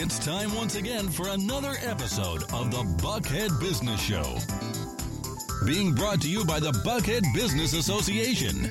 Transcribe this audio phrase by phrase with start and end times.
[0.00, 4.38] It's time once again for another episode of the Buckhead Business Show.
[5.66, 8.70] Being brought to you by the Buckhead Business Association.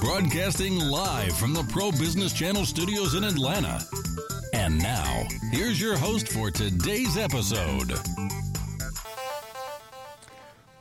[0.00, 3.80] Broadcasting live from the Pro Business Channel studios in Atlanta.
[4.54, 7.92] And now, here's your host for today's episode.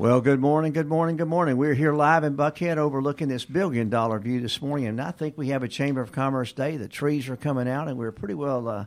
[0.03, 1.55] Well, good morning, good morning, good morning.
[1.55, 5.37] We're here live in Buckhead overlooking this billion dollar view this morning, and I think
[5.37, 6.75] we have a Chamber of Commerce day.
[6.75, 8.85] The trees are coming out, and we're pretty well, uh,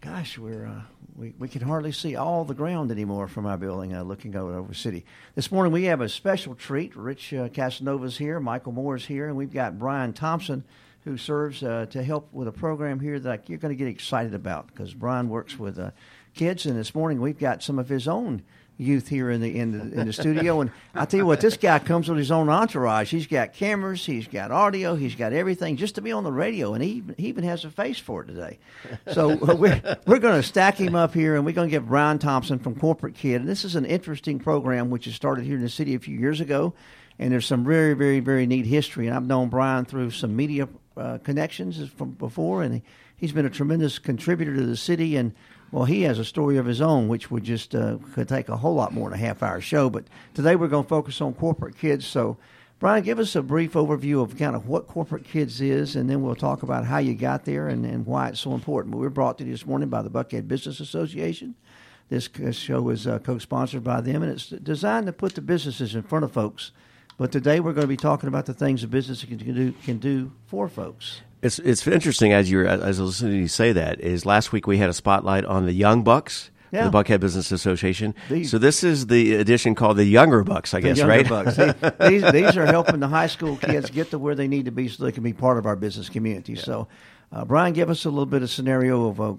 [0.00, 0.80] gosh, we're, uh,
[1.14, 4.58] we, we can hardly see all the ground anymore from our building uh, looking over
[4.58, 5.04] over city.
[5.36, 6.96] This morning we have a special treat.
[6.96, 10.64] Rich uh, Casanova's here, Michael Moore's here, and we've got Brian Thompson
[11.04, 14.34] who serves uh, to help with a program here that you're going to get excited
[14.34, 15.92] about because Brian works with uh,
[16.34, 18.42] kids, and this morning we've got some of his own
[18.80, 20.60] youth here in the in the in the studio.
[20.60, 23.10] And I tell you what, this guy comes with his own entourage.
[23.10, 26.74] He's got cameras, he's got audio, he's got everything just to be on the radio,
[26.74, 28.58] and he even, he even has a face for it today.
[29.12, 32.18] So we're we're going to stack him up here, and we're going to get Brian
[32.18, 33.42] Thompson from Corporate Kid.
[33.42, 36.16] And this is an interesting program which has started here in the city a few
[36.16, 36.74] years ago.
[37.18, 39.06] And there's some very, very, very neat history.
[39.06, 42.82] And I've known Brian through some media uh, connections from before, and he,
[43.14, 45.16] he's been a tremendous contributor to the city.
[45.16, 45.34] And
[45.72, 48.56] well, he has a story of his own, which would just uh, could take a
[48.56, 49.88] whole lot more than a half hour show.
[49.88, 50.04] But
[50.34, 52.06] today we're going to focus on corporate kids.
[52.06, 52.38] So,
[52.80, 56.22] Brian, give us a brief overview of kind of what corporate kids is, and then
[56.22, 58.90] we'll talk about how you got there and, and why it's so important.
[58.92, 61.54] But we're brought to you this morning by the Buckhead Business Association.
[62.08, 66.02] This show is uh, co-sponsored by them, and it's designed to put the businesses in
[66.02, 66.72] front of folks.
[67.16, 69.98] But today we're going to be talking about the things a business can do, can
[69.98, 71.20] do for folks.
[71.42, 74.52] It's it's interesting as you're as I was listening to you say that is last
[74.52, 76.50] week we had a spotlight on the young bucks.
[76.72, 76.88] Yeah.
[76.88, 78.14] The Buckhead Business Association.
[78.28, 81.28] These- so this is the edition called the Younger Bucks, I The guess, younger right?
[81.28, 81.56] bucks.
[81.56, 81.74] They-
[82.20, 84.86] these, these are helping the high school kids get to where they need to be
[84.86, 86.54] so they can be part of our business community.
[86.54, 86.86] So,
[87.32, 89.30] uh, Brian, give us a little bit of scenario of uh,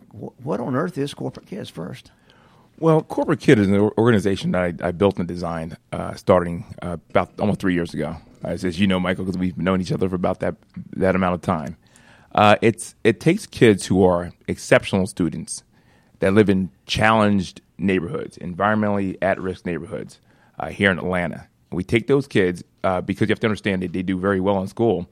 [0.44, 2.12] what on earth is corporate kids first.
[2.80, 6.98] Well, Corporate Kid is an organization that I, I built and designed uh, starting uh,
[7.12, 8.18] about almost three years ago.
[8.44, 10.56] As, as you know, Michael, because we've known each other for about that
[10.98, 11.78] that amount of time.
[12.34, 15.64] Uh, it's it takes kids who are exceptional students
[16.20, 20.20] that live in challenged neighborhoods, environmentally at risk neighborhoods
[20.60, 21.48] uh, here in Atlanta.
[21.72, 24.62] We take those kids uh, because you have to understand that they do very well
[24.62, 25.10] in school,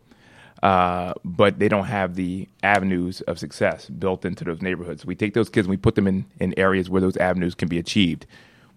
[0.62, 5.06] uh, but they don't have the avenues of success built into those neighborhoods.
[5.06, 7.68] We take those kids and we put them in, in areas where those avenues can
[7.69, 8.25] be achieved.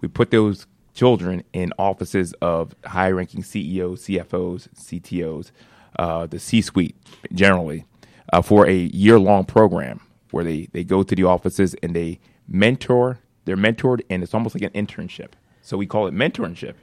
[0.01, 5.51] We put those children in offices of high ranking CEOs, CFOs, CTOs,
[5.99, 6.97] uh, the C suite
[7.33, 7.85] generally,
[8.33, 10.01] uh, for a year long program
[10.31, 12.19] where they, they go to the offices and they
[12.49, 15.33] mentor, they're mentored, and it's almost like an internship.
[15.61, 16.75] So we call it mentorship.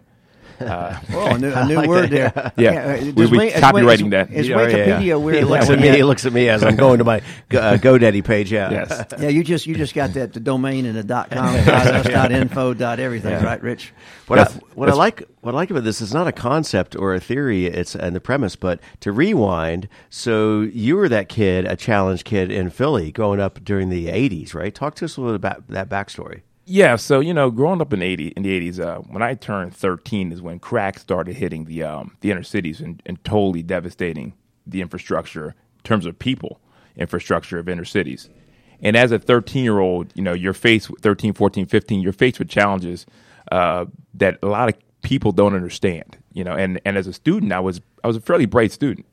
[0.61, 2.51] Oh, a new, a new word there.
[2.57, 2.97] Yeah.
[2.99, 4.31] uh, We- does we Win- copywriting Win- that.
[4.31, 4.67] Is Yeah, yeah,
[4.99, 5.15] Wikipedia yeah.
[5.15, 5.37] weird?
[5.39, 5.89] He looks at me.
[5.89, 8.51] He looks at me as I'm going to my uh, GoDaddy page.
[8.51, 8.69] Yeah.
[8.71, 9.05] Yes.
[9.19, 12.05] Yeah, you just you just got that the domain and the dot com, dot, us,
[12.07, 13.93] dot info, dot everything, right, Rich?
[14.27, 16.95] What, I, That's- what I like what I like about this is not a concept
[16.95, 17.65] or a theory.
[17.65, 19.87] It's and the premise, but to rewind.
[20.09, 24.53] So you were that kid, a challenged kid in Philly, growing up during the '80s,
[24.53, 24.73] right?
[24.73, 26.41] Talk to us a little bit about that backstory.
[26.71, 29.75] Yeah, so you know, growing up in eighty in the eighties, uh, when I turned
[29.75, 34.33] thirteen is when crack started hitting the um, the inner cities and, and totally devastating
[34.67, 35.47] the infrastructure
[35.77, 36.61] in terms of people
[36.95, 38.29] infrastructure of inner cities.
[38.81, 42.13] And as a 13 year old, you know, you're faced with 13, 14, 15, you're
[42.13, 43.07] faced with challenges
[43.51, 47.51] uh, that a lot of people don't understand, you know, and, and as a student,
[47.51, 49.07] I was, I was a fairly bright student.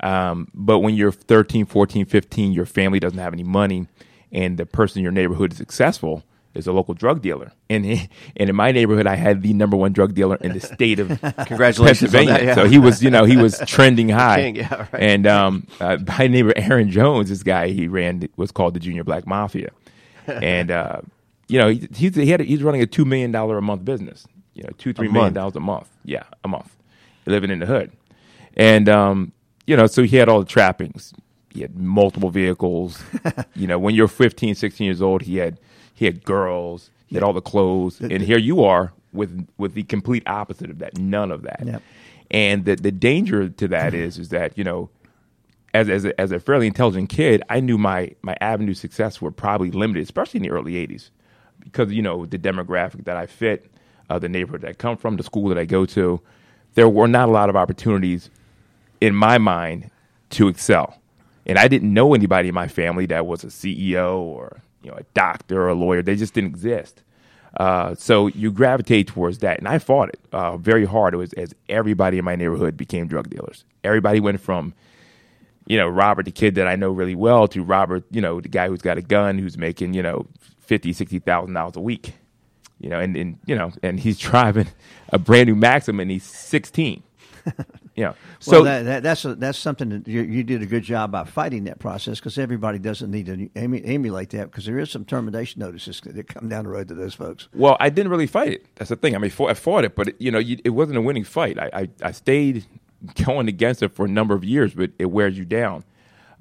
[0.00, 3.86] Um, but when you're 13, 14, 15, your family doesn't have any money,
[4.32, 6.24] and the person in your neighborhood is successful
[6.56, 7.52] is a local drug dealer.
[7.70, 10.60] And he, and in my neighborhood, I had the number one drug dealer in the
[10.60, 11.08] state of
[11.46, 12.32] Congratulations on Pennsylvania.
[12.32, 12.54] that, yeah.
[12.54, 14.36] So he was, you know, he was trending high.
[14.36, 15.02] king, yeah, right.
[15.02, 19.04] And um, uh, my neighbor Aaron Jones, this guy he ran was called the Junior
[19.04, 19.70] Black Mafia,
[20.26, 21.00] and uh,
[21.48, 24.26] you know he he's, he had he's running a two million dollar a month business.
[24.54, 25.34] You know, two three million month.
[25.34, 25.88] dollars a month.
[26.04, 26.74] Yeah, a month.
[27.26, 27.92] Living in the hood,
[28.56, 29.32] and um,
[29.66, 31.12] you know, so he had all the trappings.
[31.50, 33.02] He had multiple vehicles.
[33.54, 35.58] you know, when you're 15, 16 years old, he had
[35.96, 36.90] he had girls.
[37.06, 40.78] He had all the clothes, and here you are with with the complete opposite of
[40.78, 40.98] that.
[40.98, 41.62] None of that.
[41.64, 41.82] Yep.
[42.30, 44.90] And the the danger to that is is that you know,
[45.72, 49.30] as as a, as a fairly intelligent kid, I knew my my avenue success were
[49.30, 51.10] probably limited, especially in the early '80s,
[51.64, 53.70] because you know the demographic that I fit,
[54.10, 56.20] uh, the neighborhood that I come from, the school that I go to,
[56.74, 58.28] there were not a lot of opportunities
[59.00, 59.90] in my mind
[60.30, 61.00] to excel,
[61.46, 64.98] and I didn't know anybody in my family that was a CEO or you know
[64.98, 66.02] a doctor or a lawyer.
[66.02, 67.02] They just didn't exist.
[67.56, 71.14] Uh, so you gravitate towards that, and I fought it uh, very hard.
[71.14, 73.64] It was as everybody in my neighborhood became drug dealers.
[73.82, 74.74] Everybody went from
[75.66, 78.48] you know, Robert, the kid that I know really well, to Robert, you know, the
[78.48, 80.26] guy who's got a gun, who's making, you know,
[80.60, 82.14] fifty, sixty thousand dollars a week.
[82.78, 84.68] You know, and, and you know, and he's driving
[85.08, 87.02] a brand new Maxim, and he's sixteen.
[87.96, 88.12] Yeah.
[88.40, 91.12] So well, that, that, that's a, that's something that you, you, did a good job
[91.12, 95.06] by fighting that process because everybody doesn't need to emulate that because there is some
[95.06, 97.48] termination notices that come down the road to those folks.
[97.54, 98.66] Well, I didn't really fight it.
[98.76, 99.14] That's the thing.
[99.14, 101.58] I mean, I fought it, but it, you know, you, it wasn't a winning fight.
[101.58, 102.66] I, I, I, stayed
[103.24, 105.82] going against it for a number of years, but it wears you down.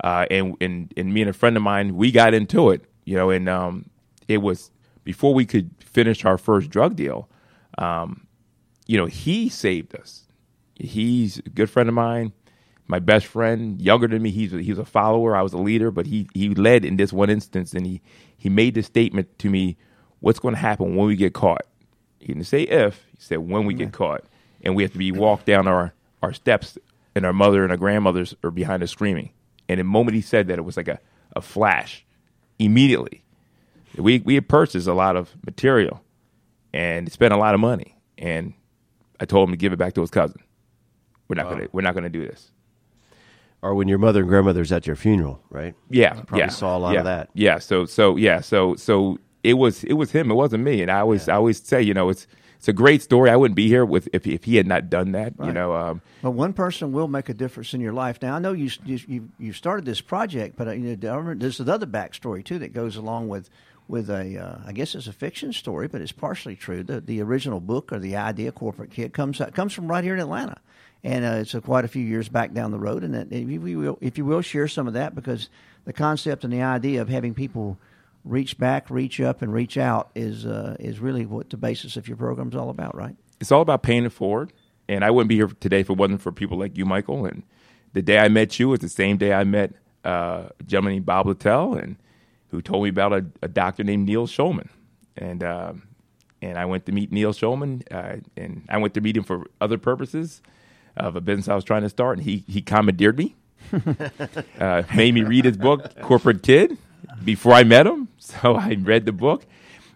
[0.04, 2.84] Uh, and, and and me and a friend of mine, we got into it.
[3.06, 3.90] You know, and um,
[4.28, 4.72] it was
[5.06, 7.30] before we could finish our first drug deal.
[7.78, 8.28] Um,
[8.88, 10.25] you know, he saved us
[10.75, 12.33] he's a good friend of mine,
[12.88, 14.31] my best friend, younger than me.
[14.31, 15.36] He's a, he's a follower.
[15.36, 18.01] I was a leader, but he he led in this one instance, and he
[18.38, 19.77] he made this statement to me,
[20.19, 21.66] "What's going to happen when we get caught?"
[22.19, 23.06] He didn't say if.
[23.12, 24.24] He said when we get caught,
[24.62, 26.77] and we have to be walked down our our steps,
[27.16, 29.31] and our mother and our grandmothers are behind us screaming.
[29.68, 31.00] And the moment he said that, it was like a,
[31.36, 32.06] a flash.
[32.60, 33.24] Immediately,
[33.98, 36.04] we we had purchased a lot of material,
[36.74, 38.54] and spent a lot of money, and
[39.19, 40.42] I told him to give it back to his cousin.
[41.27, 41.54] We're not wow.
[41.54, 42.51] gonna we're not gonna do this.
[43.62, 45.74] Or when your mother and grandmother's at your funeral, right?
[45.89, 47.30] Yeah, probably yeah, saw a lot yeah, of that.
[47.33, 50.92] Yeah, so so yeah, so so it was it was him, it wasn't me, and
[50.92, 51.33] I always yeah.
[51.33, 52.27] I always say, you know, it's
[52.57, 53.30] it's a great story.
[53.30, 55.33] I wouldn't be here with if if he had not done that.
[55.38, 55.48] Right.
[55.48, 58.22] You know, um, but one person will make a difference in your life.
[58.22, 61.86] Now I know you you you started this project, but uh, you know, there's another
[61.86, 63.50] backstory too that goes along with
[63.88, 66.83] with a uh, I guess it's a fiction story, but it's partially true.
[66.83, 70.19] The the original book or the idea, corporate kid, comes comes from right here in
[70.19, 70.57] Atlanta
[71.03, 73.03] and uh, it's a, quite a few years back down the road.
[73.03, 75.50] And if you will, if you will share some of that, because
[75.86, 77.77] the concept and the idea of having people
[78.24, 82.07] reach back, reach up, and reach out is uh, is really what the basis of
[82.07, 83.15] your program is all about, right?
[83.39, 84.51] It's all about paying it forward.
[84.88, 87.25] And I wouldn't be here today if it wasn't for people like you, Michael.
[87.25, 87.44] And
[87.94, 91.06] the day I met you was the same day I met uh, a gentleman named
[91.06, 91.95] Bob Littell, and
[92.50, 94.69] who told me about a, a doctor named Neil Shulman.
[95.18, 95.83] And um,
[96.41, 99.45] and I went to meet Neil Shulman, uh, and I went to meet him for
[99.62, 100.41] other purposes
[100.97, 103.36] of a business I was trying to start, and he he commandeered me,
[104.59, 106.77] uh, made me read his book, Corporate Kid,
[107.24, 108.09] before I met him.
[108.25, 109.45] So I read the book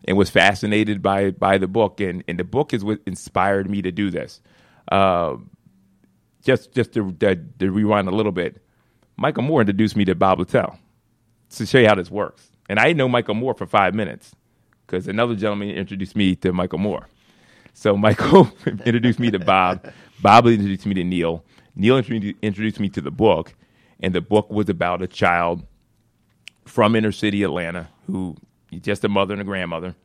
[0.06, 3.81] and was fascinated by by the book, and and the book is what inspired me
[3.81, 4.40] to do this.
[4.92, 5.38] Uh,
[6.44, 8.62] just just to, to, to, rewind a little bit,
[9.18, 10.78] Michael Moore introduced me to Bob Littell
[11.56, 14.36] to show you how this works, and I didn't know Michael Moore for five minutes
[14.86, 17.07] because another gentleman introduced me to Michael Moore.
[17.74, 19.92] So Michael introduced me to Bob.
[20.21, 21.44] Bob introduced me to Neil.
[21.75, 23.54] Neil introduced me to the book,
[24.00, 25.63] and the book was about a child
[26.66, 28.36] from inner city Atlanta who
[28.81, 29.95] just a mother and a grandmother,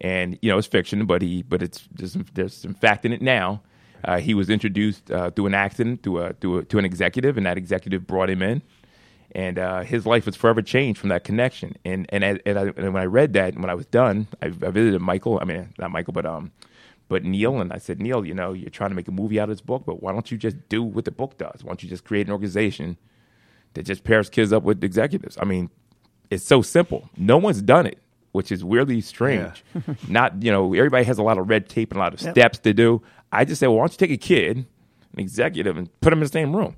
[0.00, 3.12] and you know it's fiction, but he but it's there's some, there's some fact in
[3.12, 3.62] it now.
[4.04, 7.36] Uh, he was introduced uh, through an accident to a, to a to an executive,
[7.36, 8.62] and that executive brought him in,
[9.32, 11.76] and uh, his life was forever changed from that connection.
[11.84, 14.70] And and, and, I, and when I read that, when I was done, I, I
[14.70, 15.38] visited Michael.
[15.40, 16.50] I mean, not Michael, but um,
[17.12, 19.50] but Neil and I said, Neil, you know, you're trying to make a movie out
[19.50, 21.62] of this book, but why don't you just do what the book does?
[21.62, 22.96] Why don't you just create an organization
[23.74, 25.36] that just pairs kids up with executives?
[25.38, 25.68] I mean,
[26.30, 27.10] it's so simple.
[27.18, 27.98] No one's done it,
[28.32, 29.62] which is weirdly strange.
[29.74, 29.94] Yeah.
[30.08, 32.32] Not, you know, everybody has a lot of red tape and a lot of yep.
[32.32, 33.02] steps to do.
[33.30, 36.20] I just said, well, why don't you take a kid, an executive, and put them
[36.20, 36.76] in the same room?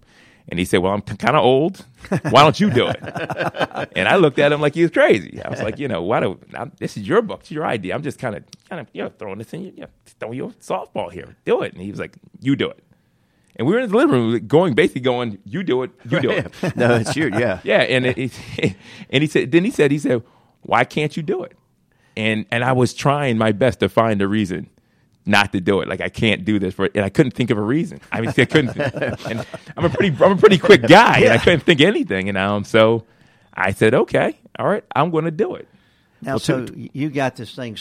[0.48, 1.84] And he said, Well, I'm kind of old.
[2.08, 2.98] Why don't you do it?
[3.96, 5.40] and I looked at him like he was crazy.
[5.42, 7.94] I was like, You know, why do I'm, this is your book, it's your idea.
[7.94, 9.86] I'm just kind of, kind of, you know, throwing this in, you know,
[10.18, 11.36] throwing you a softball here.
[11.44, 11.72] Do it.
[11.72, 12.82] And he was like, You do it.
[13.56, 16.30] And we were in the living room, going basically going, "You do it, you do
[16.32, 17.82] it." no, it's you, yeah, yeah.
[17.82, 18.18] And it,
[18.58, 18.74] it,
[19.10, 20.24] and he said, then he said, he said,
[20.62, 21.56] "Why can't you do it?"
[22.16, 24.70] And and I was trying my best to find a reason
[25.24, 25.88] not to do it.
[25.88, 28.00] Like I can't do this for, and I couldn't think of a reason.
[28.10, 28.76] I mean, I couldn't.
[28.76, 32.28] and I'm a pretty, I'm a pretty quick guy, and I couldn't think of anything.
[32.28, 33.04] And um, so
[33.54, 35.68] I said, okay, all right, I'm going to do it.
[36.24, 37.76] Now, well, so you got this thing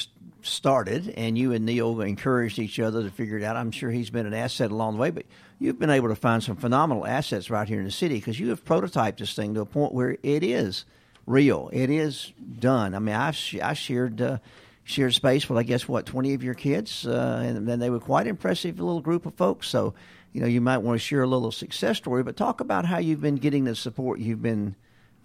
[0.45, 3.55] started, and you and Neil encouraged each other to figure it out.
[3.55, 5.25] I'm sure he's been an asset along the way, but
[5.59, 8.50] you've been able to find some phenomenal assets right here in the city because you
[8.50, 10.85] have prototyped this thing to a point where it is
[11.25, 11.69] real.
[11.73, 12.93] It is done.
[12.95, 14.21] I mean, I've I shared.
[14.21, 14.38] Uh,
[14.85, 17.07] shared space with, I guess, what, 20 of your kids.
[17.07, 19.69] Uh, and then they were quite impressive little group of folks.
[19.69, 19.93] So,
[20.33, 22.97] you know, you might want to share a little success story, but talk about how
[22.97, 24.75] you've been getting the support you've been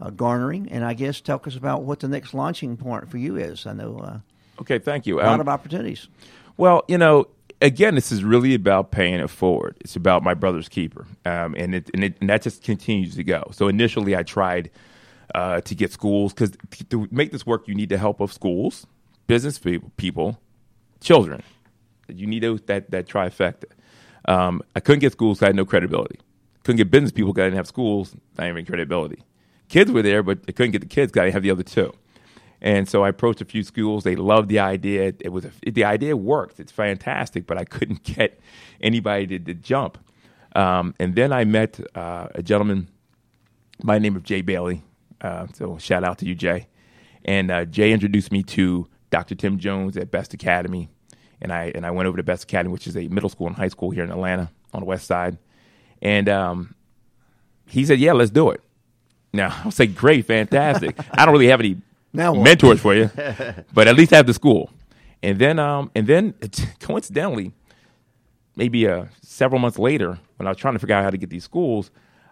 [0.00, 0.68] uh, garnering.
[0.70, 3.66] And I guess talk us about what the next launching point for you is.
[3.66, 3.98] I know.
[3.98, 4.18] Uh,
[4.60, 5.20] okay, thank you.
[5.20, 6.08] A lot um, of opportunities.
[6.56, 7.26] Well, you know,
[7.60, 9.76] again, this is really about paying it forward.
[9.80, 13.24] It's about my brother's keeper, um, and it, and it and that just continues to
[13.24, 13.50] go.
[13.52, 14.70] So initially, I tried
[15.34, 16.52] uh, to get schools because
[16.90, 18.86] to make this work, you need the help of schools
[19.28, 20.40] business people, people
[21.00, 21.44] children.
[22.08, 23.66] You need those, that that trifecta.
[24.24, 26.18] Um, I couldn't get schools because I had no credibility.
[26.64, 29.22] couldn't get business people because I didn't have schools, I didn't even credibility.
[29.68, 31.62] Kids were there, but I couldn't get the kids because I didn't have the other
[31.62, 31.92] two.
[32.60, 34.04] And so I approached a few schools.
[34.04, 35.14] They loved the idea.
[35.20, 36.58] It was a, the idea worked.
[36.58, 38.40] It's fantastic, but I couldn't get
[38.80, 39.98] anybody to, to jump.
[40.56, 42.88] Um, and then I met uh, a gentleman
[43.84, 44.82] by the name of Jay Bailey.
[45.20, 46.68] Uh, so shout out to you, Jay.
[47.24, 49.34] And uh, Jay introduced me to Dr.
[49.34, 50.88] Tim Jones at Best Academy,
[51.40, 53.56] and I and I went over to Best Academy, which is a middle school and
[53.56, 55.38] high school here in Atlanta on the west side.
[56.00, 56.74] And um,
[57.66, 58.60] he said, "Yeah, let's do it."
[59.32, 61.76] Now I was like, "Great, fantastic." I don't really have any
[62.12, 62.42] Now what?
[62.42, 63.10] mentors for you,
[63.74, 64.70] but at least the school.
[65.22, 66.34] And then, um, and then
[66.80, 67.52] coincidentally,
[68.56, 71.30] maybe uh, several months later, when I was trying to figure out how to get
[71.30, 71.90] these schools,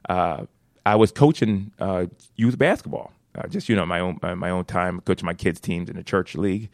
[0.08, 0.46] uh,
[0.84, 2.06] I was coaching uh,
[2.36, 3.12] youth basketball.
[3.34, 6.02] Uh, just you know, my own my own time coaching my kids' teams in the
[6.02, 6.70] church league.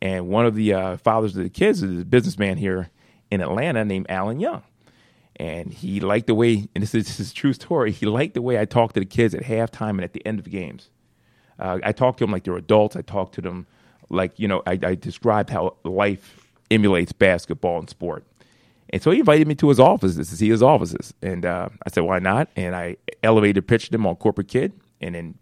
[0.00, 2.90] And one of the uh, fathers of the kids is a businessman here
[3.30, 4.62] in Atlanta named Alan Young.
[5.36, 7.90] And he liked the way, and this is, this is a true story.
[7.90, 10.38] He liked the way I talked to the kids at halftime and at the end
[10.38, 10.90] of the games.
[11.58, 12.96] Uh, I talked to them like they're adults.
[12.96, 13.66] I talked to them
[14.10, 18.24] like you know I, I described how life emulates basketball and sport.
[18.90, 21.90] And so he invited me to his offices to see his offices, and uh, I
[21.90, 25.34] said, "Why not?" And I elevator pitched him on corporate kid, and then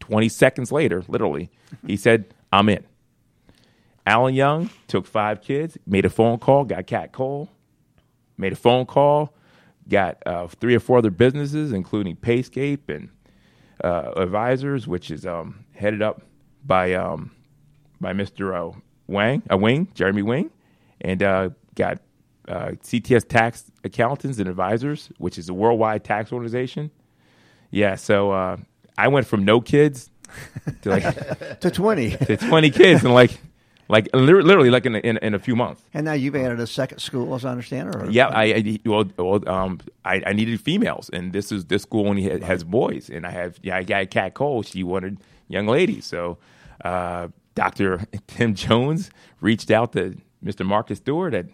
[0.00, 1.50] 20 seconds later, literally,
[1.86, 2.84] he said, "I'm in."
[4.06, 7.50] Alan Young took five kids, made a phone call, got Kat Cole,
[8.38, 9.34] made a phone call,
[9.86, 13.10] got uh, three or four other businesses, including Payscape and
[13.82, 16.22] uh, Advisors, which is um, headed up
[16.64, 17.30] by um,
[18.00, 18.54] by Mr.
[18.54, 20.50] Uh, Wang, uh, Wing, Jeremy Wing,
[21.00, 22.00] and uh, got
[22.48, 26.90] uh, CTS Tax Accountants and Advisors, which is a worldwide tax organization.
[27.70, 28.56] Yeah, so uh,
[28.96, 30.10] I went from no kids
[30.82, 32.10] to like to 20.
[32.16, 33.38] to 20 kids in like
[33.88, 35.82] like lit- literally like in a, in, in a few months.
[35.94, 39.04] and now you've added a second school, as I understand, or Yeah, I, I well,
[39.16, 43.08] well um, I, I needed females, and this is this school only ha- has boys,
[43.08, 44.62] and I have yeah, I got Kat Cole.
[44.62, 45.18] She wanted
[45.48, 46.38] young ladies, so
[46.84, 50.64] uh, Doctor Tim Jones reached out to Mr.
[50.64, 51.46] Marcus Stewart at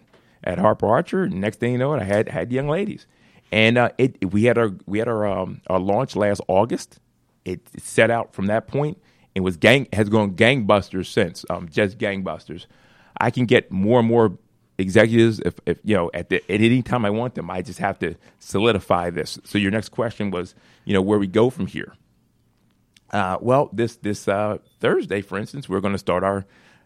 [0.43, 1.23] at Harper Archer.
[1.23, 3.07] And next thing you know, it, I had had young ladies,
[3.51, 6.99] and uh, it we had our we had our um, our launch last August.
[7.45, 8.97] It, it set out from that point
[9.35, 11.45] and was gang has gone gangbusters since.
[11.49, 12.65] Um, just gangbusters.
[13.19, 14.37] I can get more and more
[14.77, 17.49] executives if, if you know at the at any time I want them.
[17.49, 19.39] I just have to solidify this.
[19.43, 21.93] So your next question was, you know, where we go from here.
[23.11, 26.45] Uh, well, this this uh, Thursday, for instance, we're going to start our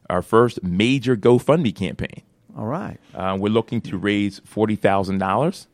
[0.09, 2.23] our first major GoFundMe campaign.
[2.57, 2.99] all right.
[3.13, 5.67] Uh, we're looking to raise forty thousand dollars,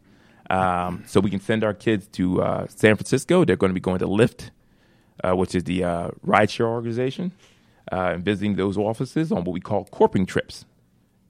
[0.49, 3.45] um, so we can send our kids to uh, San Francisco.
[3.45, 4.51] They're going to be going to Lyft,
[5.23, 7.31] uh, which is the uh, rideshare organization,
[7.91, 10.65] uh, and visiting those offices on what we call corping trips.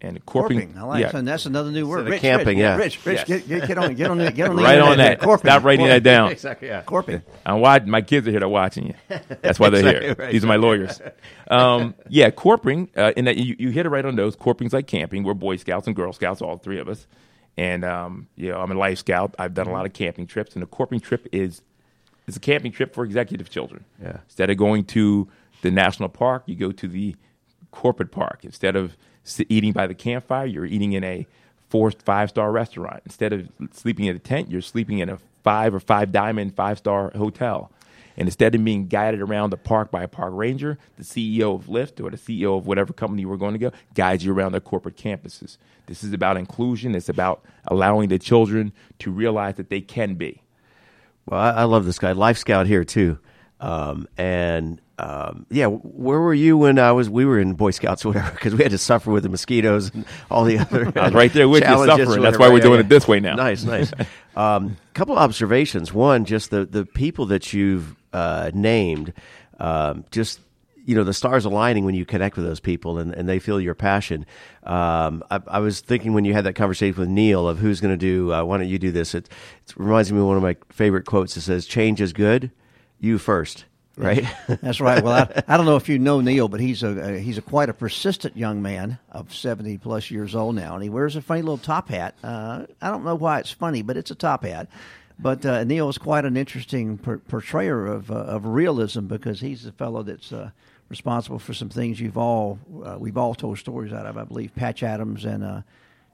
[0.01, 0.77] And corping, Corping.
[0.77, 1.25] I like yeah, that.
[1.25, 2.01] That's another new word.
[2.01, 2.75] of Rich, camping, Rich, yeah.
[2.75, 3.27] Rich, Rich, Yes.
[3.27, 5.20] get, get, get on, get on, the, get on the right on that.
[5.20, 5.50] Corping.
[5.50, 5.96] Stop writing Corping.
[5.96, 6.32] that down.
[6.34, 6.68] exactly.
[6.68, 6.82] Yeah.
[6.84, 7.22] Corping.
[7.46, 8.94] And why my kids are here, they're watching you.
[9.42, 10.15] That's why they're Exactly here.
[10.20, 10.32] right.
[10.34, 11.01] These are my lawyers.
[11.50, 12.89] Um, yeah, corping.
[12.96, 14.36] Uh, in that you, you hit it right on those.
[14.36, 15.24] Corping's like camping.
[15.24, 17.08] We're Boy Scouts and Girl Scouts, all three of us.
[17.58, 19.34] And um, you know, I'm a life scout.
[19.39, 21.62] I've done a lot of camping trips, and a corping trip is
[22.27, 23.86] it's a camping trip for executive children.
[24.01, 24.20] Yeah.
[24.25, 25.27] Instead of going to
[25.62, 27.15] the national park, you go to the
[27.72, 28.39] corporate park.
[28.44, 28.98] Instead of
[29.50, 31.27] eating by the campfire, you're eating in a
[31.70, 33.01] four five star restaurant.
[33.05, 36.77] Instead of sleeping in a tent, you're sleeping in a five or five diamond five
[36.77, 37.72] star hotel.
[38.17, 41.65] And instead of being guided around the park by a park ranger, the CEO of
[41.65, 44.62] Lyft or the CEO of whatever company we're going to go guides you around their
[44.62, 45.58] corporate campuses.
[45.88, 46.96] This is about inclusion.
[46.96, 50.41] It's about allowing the children to realize that they can be.
[51.25, 52.12] Well, I, I love this guy.
[52.12, 53.17] Life Scout here too,
[53.60, 57.10] um, and um, yeah, where were you when I was?
[57.10, 59.91] We were in Boy Scouts, or whatever, because we had to suffer with the mosquitoes
[59.94, 60.91] and all the other.
[61.00, 62.22] I was right there with you suffering.
[62.22, 63.36] That's why we're doing it this way now.
[63.36, 63.91] Nice, nice.
[64.36, 65.94] um, couple observations.
[65.94, 69.13] One, just the the people that you've uh, named,
[69.60, 70.39] um, just
[70.86, 73.60] you know the stars aligning when you connect with those people and, and they feel
[73.60, 74.25] your passion.
[74.63, 77.94] Um, I, I was thinking when you had that conversation with Neil of who's going
[77.94, 78.32] to do.
[78.32, 79.15] Uh, why don't you do this?
[79.15, 79.27] It,
[79.68, 81.36] it reminds me of one of my favorite quotes.
[81.36, 82.51] that says, "Change is good.
[83.00, 83.65] You first.
[83.98, 84.25] Right?
[84.48, 85.01] That's right.
[85.01, 87.42] Well, I, I don't know if you know Neil, but he's a, a he's a
[87.42, 91.22] quite a persistent young man of seventy plus years old now, and he wears a
[91.22, 92.15] funny little top hat.
[92.24, 94.68] Uh, I don't know why it's funny, but it's a top hat.
[95.18, 99.63] But uh, Neil is quite an interesting per- portrayer of uh, of realism because he's
[99.63, 100.51] the fellow that's uh,
[100.96, 104.18] responsible for some things you've all uh, we've all told stories out of.
[104.18, 105.62] I believe Patch Adams and uh,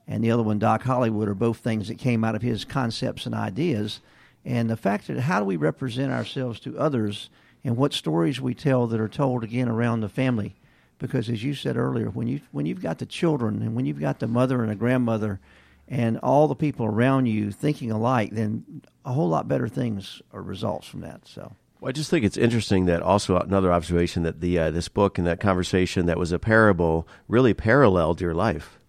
[0.07, 3.27] and the other one Doc Hollywood are both things that came out of his concepts
[3.27, 4.01] and ideas.
[4.43, 7.29] And the fact that how do we represent ourselves to others
[7.63, 10.55] and what stories we tell that are told again around the family
[10.97, 13.99] because as you said earlier when you when you've got the children and when you've
[13.99, 15.39] got the mother and a grandmother
[15.87, 20.41] and all the people around you thinking alike then a whole lot better things are
[20.41, 21.27] results from that.
[21.27, 21.53] So.
[21.81, 25.17] Well, I just think it's interesting that also another observation that the uh, this book
[25.17, 28.79] and that conversation that was a parable really paralleled your life,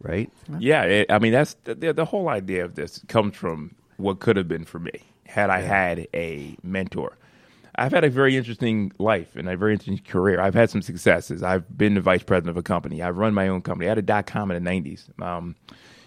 [0.00, 0.30] right?
[0.58, 4.36] Yeah, it, I mean that's the, the whole idea of this comes from what could
[4.36, 4.92] have been for me
[5.26, 7.18] had I had a mentor.
[7.74, 10.40] I've had a very interesting life and a very interesting career.
[10.40, 11.42] I've had some successes.
[11.42, 13.02] I've been the vice president of a company.
[13.02, 13.86] I've run my own company.
[13.86, 15.20] I had a dot com in the '90s.
[15.20, 15.56] Um,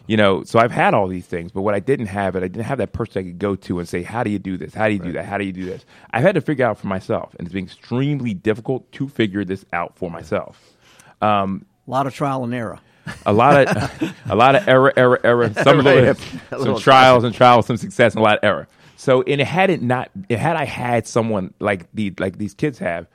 [0.08, 2.48] you know, so I've had all these things, but what I didn't have, it I
[2.48, 4.74] didn't have that person I could go to and say, "How do you do this?
[4.74, 5.08] How do you right.
[5.08, 5.26] do that?
[5.26, 7.66] How do you do this?" I've had to figure out for myself, and it's been
[7.66, 10.60] extremely difficult to figure this out for myself.
[11.22, 12.80] Um, a lot of trial and error.
[13.26, 15.54] A lot of a lot of error, error, error.
[15.64, 16.18] Some right.
[16.50, 18.68] some trials and trials, some success, and a lot of error.
[18.98, 22.54] So, and it had it not, it had I had someone like the like these
[22.54, 23.08] kids have,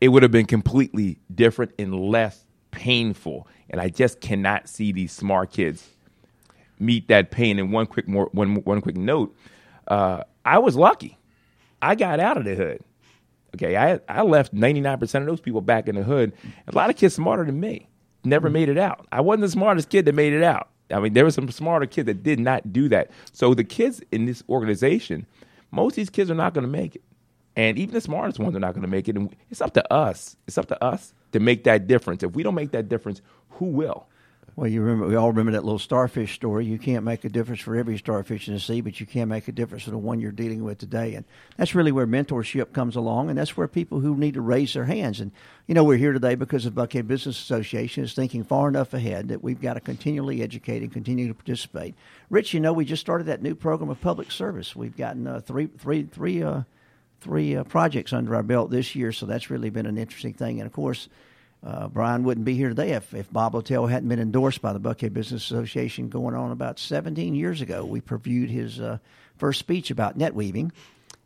[0.00, 3.46] it would have been completely different and less painful.
[3.70, 5.88] And I just cannot see these smart kids
[6.80, 7.58] meet that pain.
[7.58, 9.36] And one quick more one one quick note,
[9.88, 11.18] uh, I was lucky.
[11.80, 12.80] I got out of the hood.
[13.54, 16.32] Okay, I I left ninety nine percent of those people back in the hood.
[16.66, 17.88] A lot of kids smarter than me
[18.24, 18.54] never mm-hmm.
[18.54, 19.06] made it out.
[19.12, 20.68] I wasn't the smartest kid that made it out.
[20.90, 23.10] I mean, there were some smarter kids that did not do that.
[23.32, 25.26] So the kids in this organization,
[25.70, 27.02] most of these kids are not going to make it.
[27.56, 29.16] And even the smartest ones are not going to make it.
[29.16, 30.36] And it's up to us.
[30.46, 32.22] It's up to us to make that difference.
[32.22, 33.20] If we don't make that difference,
[33.50, 34.06] who will?
[34.58, 36.66] Well, you remember we all remember that little starfish story.
[36.66, 39.46] You can't make a difference for every starfish in the sea, but you can make
[39.46, 41.14] a difference for the one you're dealing with today.
[41.14, 41.24] And
[41.56, 44.86] that's really where mentorship comes along, and that's where people who need to raise their
[44.86, 45.20] hands.
[45.20, 45.30] And
[45.68, 49.28] you know, we're here today because the Buckhead Business Association is thinking far enough ahead
[49.28, 51.94] that we've got to continually educate and continue to participate.
[52.28, 54.74] Rich, you know, we just started that new program of public service.
[54.74, 56.62] We've gotten uh, three, three, three, uh,
[57.20, 60.58] three uh, projects under our belt this year, so that's really been an interesting thing.
[60.58, 61.08] And of course
[61.64, 64.80] uh, Brian wouldn't be here today if, if Bob Littell hadn't been endorsed by the
[64.80, 67.84] Buckhead Business Association going on about 17 years ago.
[67.84, 68.98] We previewed his uh,
[69.38, 70.72] first speech about net weaving.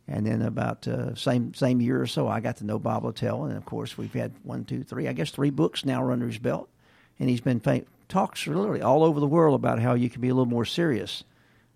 [0.07, 3.45] And then about uh, same same year or so, I got to know Bob Littell,
[3.45, 6.39] and of course we've had one, two, three, I guess three books now under his
[6.39, 6.67] belt,
[7.19, 10.27] and he's been fa- talks literally all over the world about how you can be
[10.27, 11.23] a little more serious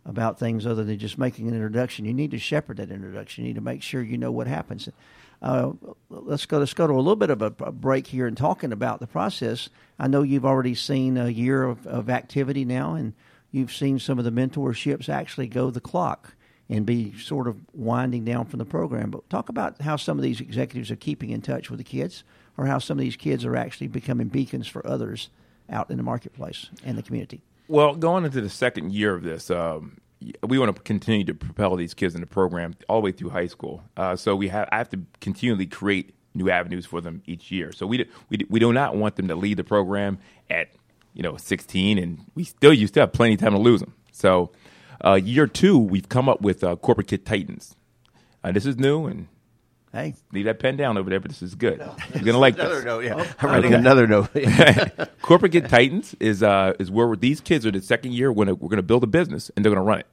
[0.06, 2.04] about things other than just making an introduction.
[2.04, 3.46] You need to shepherd that introduction.
[3.46, 4.90] You need to make sure you know what happens.
[5.42, 5.72] Uh,
[6.10, 6.66] let's go.
[6.66, 9.70] To a little bit of a, break here and talking about the process.
[10.00, 13.14] I know you've already seen a year of, of activity now, and
[13.52, 16.34] you've seen some of the mentorships actually go the clock
[16.70, 19.12] and be sort of winding down from the program.
[19.12, 22.24] But talk about how some of these executives are keeping in touch with the kids,
[22.58, 25.30] or how some of these kids are actually becoming beacons for others
[25.70, 27.42] out in the marketplace and the community.
[27.68, 29.98] Well, going into the second year of this, um,
[30.44, 33.30] we want to continue to propel these kids in the program all the way through
[33.30, 33.84] high school.
[33.96, 37.72] Uh, so we have I have to continually create new avenues for them each year.
[37.72, 40.70] So we we we do not want them to leave the program at
[41.14, 43.94] you know 16, and we still you still have plenty of time to lose them.
[44.12, 44.52] So
[45.04, 47.76] uh, year two, we've come up with uh, corporate kid titans.
[48.44, 49.28] Uh, this is new and.
[49.94, 51.80] Hey, leave that pen down over there, but this is good.
[51.80, 52.86] No, You're gonna like another this.
[52.86, 53.04] note.
[53.06, 53.80] Yeah, oh, I'm writing okay.
[53.80, 54.30] another note.
[55.22, 58.32] Corporate Kid Titans is uh, is where these kids are the second year.
[58.32, 60.08] We're we're gonna build a business and they're gonna run it.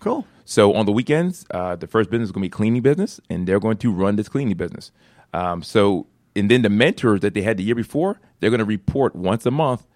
[0.00, 0.26] Cool.
[0.44, 3.46] So on the weekends, uh, the first business is going to be cleaning business, and
[3.46, 4.90] they're going to run this cleaning business.
[5.32, 8.64] Um, so, and then the mentors that they had the year before, they're going to
[8.64, 9.86] report once a month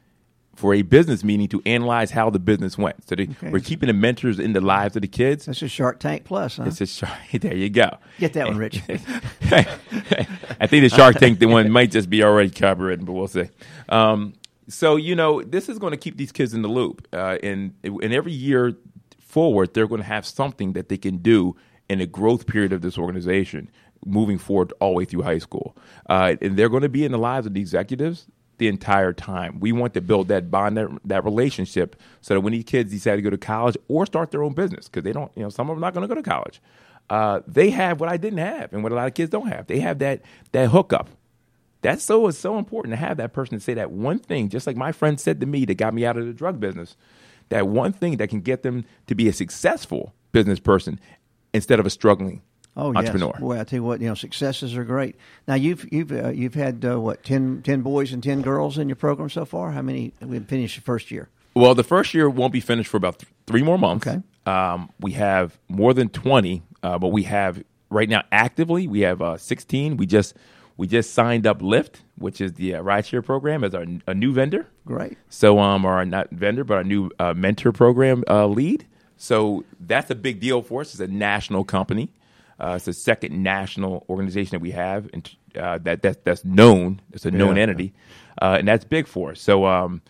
[0.54, 3.08] for a business meeting to analyze how the business went.
[3.08, 3.50] So they, okay.
[3.50, 5.46] we're keeping the mentors in the lives of the kids.
[5.46, 6.64] That's a Shark Tank Plus, huh?
[6.66, 7.12] It's a Shark.
[7.44, 7.98] There you go.
[8.18, 8.80] Get that one, Rich.
[8.88, 13.48] I think the Shark Tank the one might just be already copywritten, but we'll see.
[13.88, 14.34] Um,
[14.68, 17.74] so you know, this is going to keep these kids in the loop, uh, and
[17.82, 18.74] and every year
[19.18, 21.56] forward, they're going to have something that they can do
[21.88, 23.70] in a growth period of this organization
[24.06, 25.76] moving forward all the way through high school.
[26.08, 28.26] Uh, and they're going to be in the lives of the executives
[28.58, 29.60] the entire time.
[29.60, 33.16] We want to build that bond, that, that relationship, so that when these kids decide
[33.16, 35.70] to go to college or start their own business, because they don't, you know, some
[35.70, 36.60] of them are not going to go to college.
[37.10, 39.66] Uh, they have what I didn't have, and what a lot of kids don't have.
[39.66, 41.08] They have that that hookup.
[41.82, 44.66] That's so it's so important to have that person to say that one thing, just
[44.66, 46.96] like my friend said to me that got me out of the drug business
[47.50, 50.98] that one thing that can get them to be a successful business person
[51.52, 52.42] instead of a struggling
[52.76, 53.30] oh, entrepreneur.
[53.34, 53.40] Yes.
[53.40, 55.16] Boy, I tell you what, you know, successes are great.
[55.46, 58.88] Now you've you've uh, you've had uh, what 10, 10 boys and ten girls in
[58.88, 59.72] your program so far.
[59.72, 61.28] How many we finished the first year?
[61.54, 64.06] Well, the first year won't be finished for about th- three more months.
[64.06, 64.20] Okay.
[64.46, 69.22] Um, we have more than twenty, uh, but we have right now actively we have
[69.22, 69.96] uh, sixteen.
[69.96, 70.34] We just
[70.76, 74.32] we just signed up Lyft, which is the uh, rideshare program, as our a new
[74.32, 74.66] vendor.
[74.84, 75.16] Great.
[75.28, 78.86] So, um, our not vendor, but our new uh, mentor program uh, lead.
[79.16, 80.92] So that's a big deal for us.
[80.92, 82.10] It's a national company.
[82.58, 87.00] Uh, it's the second national organization that we have, and uh, that, that that's known.
[87.12, 87.62] It's a known yeah.
[87.62, 87.92] entity,
[88.40, 89.40] uh, and that's big for us.
[89.40, 90.02] So um,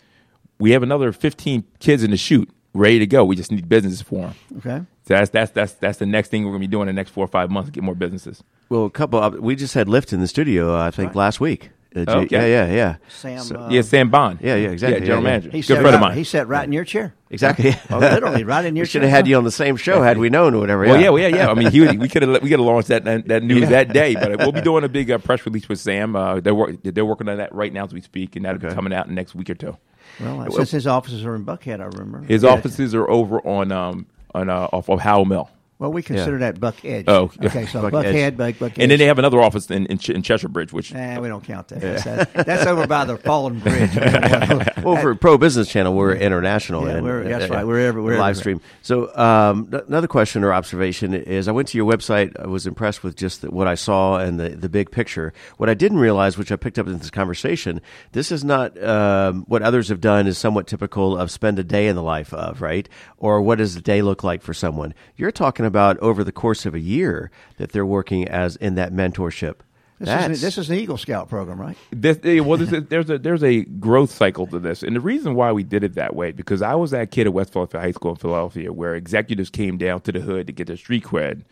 [0.59, 3.25] we have another 15 kids in the chute ready to go.
[3.25, 4.35] We just need businesses for them.
[4.57, 4.85] Okay.
[5.07, 7.11] So that's that's that's that's the next thing we're gonna be doing in the next
[7.11, 8.43] four or five months to get more businesses.
[8.69, 9.19] Well, a couple.
[9.19, 10.75] Of, we just had Lyft in the studio.
[10.75, 11.69] Uh, I think last week.
[11.95, 12.51] Uh, J- Okay.
[12.51, 12.95] Yeah, yeah, yeah.
[13.07, 13.55] Sam.
[13.57, 14.39] uh, yeah, Sam Bond.
[14.41, 14.99] yeah, yeah, exactly.
[14.99, 15.33] Yeah, general Yeah, yeah.
[15.37, 15.49] manager.
[15.51, 16.17] He Good sat friend of mine.
[16.17, 17.13] He sat right in your chair.
[17.29, 17.73] Exactly.
[17.89, 19.09] Oh, literally, right in your we should chair.
[19.09, 20.81] have had you on the same show had we known or whatever.
[20.85, 21.49] Well, yeah, yeah, well, yeah, yeah.
[21.49, 23.93] I mean, he, we could have we could have launched that that, that news that
[23.93, 26.15] day, but we'll be doing a big uh, press release with Sam.
[26.15, 28.73] Uh, they're work, they're working on that right now as we speak, and that'll be
[28.75, 29.77] coming out in the next week or two.
[30.19, 32.21] Well, uh, since his offices are in Buckhead, I remember.
[32.21, 32.49] His Yeah.
[32.51, 36.57] offices are over on um on uh, off of Howell Mill, Well, we consider that
[36.59, 37.03] Buck Edge.
[37.09, 37.49] Oh, yeah.
[37.49, 37.65] okay.
[37.65, 38.79] So Buck Buckhead, Buck, Buck Edge.
[38.79, 41.27] and then they have another office in in, Ch- in Cheshire Bridge, which Nah, we
[41.27, 41.81] don't count that.
[42.03, 43.91] That's, that's over by the fallen bridge.
[44.85, 46.85] Well, for Pro Business Channel, we're international.
[46.87, 47.65] Yeah, and, we're- that's uh, right.
[47.67, 48.59] We're every- we're live everywhere.
[48.59, 48.61] stream.
[48.83, 52.39] So, um, another question or observation is: I went to your website.
[52.39, 55.33] I was impressed with just the, what I saw and the the big picture.
[55.57, 59.43] What I didn't realize, which I picked up in this conversation, this is not um,
[59.47, 60.27] what others have done.
[60.27, 63.73] Is somewhat typical of spend a day in the life of right, or what does
[63.75, 64.93] the day look like for someone?
[65.15, 68.93] You're talking about over the course of a year that they're working as in that
[68.93, 69.55] mentorship.
[69.99, 71.77] This is, this is an Eagle Scout program, right?
[71.91, 74.99] This, eh, well, there's a, there's a there's a growth cycle to this, and the
[74.99, 77.81] reason why we did it that way because I was that kid at West Philadelphia
[77.81, 81.05] High School in Philadelphia where executives came down to the hood to get their street
[81.05, 81.43] cred,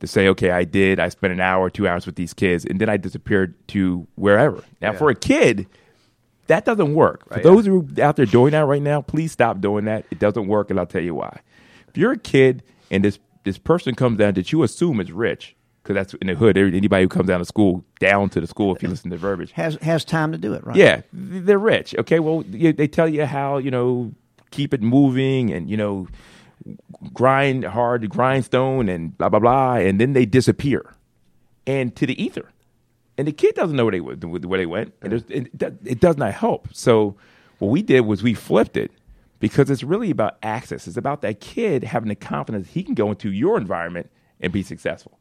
[0.00, 2.80] to say, okay, I did, I spent an hour, two hours with these kids, and
[2.80, 4.64] then I disappeared to wherever.
[4.80, 5.66] Now, for a kid,
[6.46, 7.28] that doesn't work.
[7.28, 10.06] For Right, those who are out there doing that right now, please stop doing that.
[10.10, 11.40] It doesn't work, and I'll tell you why.
[11.88, 15.56] If you're a kid and this this person comes down that you assume is rich,
[15.82, 16.56] because that's in the hood.
[16.58, 19.52] Anybody who comes down to school, down to the school, if you listen to verbiage,
[19.52, 20.76] Has has time to do it, right?
[20.76, 21.94] yeah, they're rich.
[21.98, 24.12] Okay, well, they tell you how you know
[24.50, 26.08] keep it moving and you know
[27.14, 30.94] grind hard, grindstone, and blah blah blah, and then they disappear,
[31.66, 32.50] and to the ether,
[33.16, 35.48] and the kid doesn't know where they went- where they went, and there's- it,
[35.84, 36.68] it does not help.
[36.72, 37.16] So
[37.58, 38.90] what we did was we flipped it
[39.40, 40.86] because it's really about access.
[40.86, 44.62] It's about that kid having the confidence he can go into your environment and be
[44.62, 45.18] successful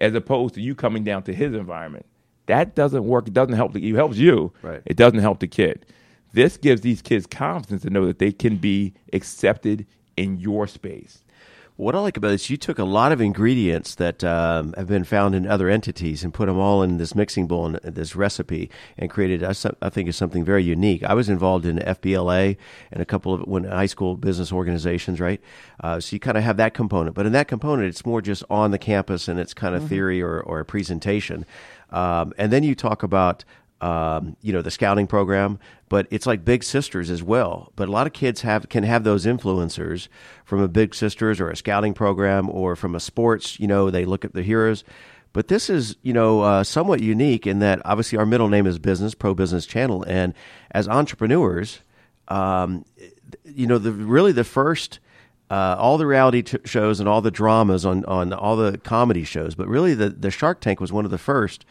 [0.00, 2.06] as opposed to you coming down to his environment.
[2.46, 3.26] That doesn't work.
[3.26, 3.72] It doesn't help.
[3.72, 4.52] The, it helps you.
[4.62, 4.82] Right.
[4.84, 5.86] It doesn't help the kid.
[6.32, 11.24] This gives these kids confidence to know that they can be accepted in your space.
[11.76, 15.04] What I like about this, you took a lot of ingredients that um, have been
[15.04, 18.70] found in other entities and put them all in this mixing bowl and this recipe
[18.96, 21.04] and created, I I think, is something very unique.
[21.04, 22.56] I was involved in FBLA
[22.90, 25.38] and a couple of when high school business organizations, right?
[25.78, 28.42] Uh, so you kind of have that component, but in that component, it's more just
[28.48, 31.44] on the campus and it's kind of theory or, or a presentation.
[31.90, 33.44] Um, and then you talk about
[33.80, 35.58] um, you know the scouting program,
[35.88, 37.72] but it's like big sisters as well.
[37.76, 40.08] But a lot of kids have can have those influencers
[40.44, 43.60] from a big sisters or a scouting program or from a sports.
[43.60, 44.84] You know, they look at the heroes.
[45.32, 48.78] But this is you know uh, somewhat unique in that obviously our middle name is
[48.78, 50.32] Business Pro Business Channel, and
[50.70, 51.80] as entrepreneurs,
[52.28, 52.86] um,
[53.44, 55.00] you know the really the first.
[55.48, 59.22] Uh, all the reality t- shows and all the dramas on, on all the comedy
[59.22, 61.64] shows, but really the, the Shark Tank was one of the first